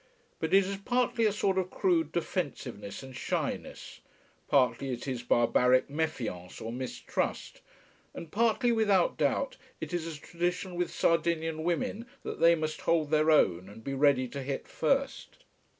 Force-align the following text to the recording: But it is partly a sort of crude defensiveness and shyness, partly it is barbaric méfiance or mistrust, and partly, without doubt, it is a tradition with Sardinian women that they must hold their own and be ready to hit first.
But 0.39 0.51
it 0.51 0.65
is 0.65 0.77
partly 0.77 1.25
a 1.27 1.31
sort 1.31 1.59
of 1.59 1.69
crude 1.69 2.11
defensiveness 2.11 3.03
and 3.03 3.15
shyness, 3.15 3.99
partly 4.47 4.91
it 4.91 5.07
is 5.07 5.21
barbaric 5.21 5.89
méfiance 5.89 6.59
or 6.59 6.71
mistrust, 6.73 7.61
and 8.15 8.31
partly, 8.31 8.71
without 8.71 9.15
doubt, 9.15 9.57
it 9.79 9.93
is 9.93 10.07
a 10.07 10.19
tradition 10.19 10.73
with 10.73 10.89
Sardinian 10.91 11.63
women 11.63 12.07
that 12.23 12.39
they 12.39 12.55
must 12.55 12.81
hold 12.81 13.11
their 13.11 13.29
own 13.29 13.69
and 13.69 13.83
be 13.83 13.93
ready 13.93 14.27
to 14.29 14.41
hit 14.41 14.67
first. 14.67 15.43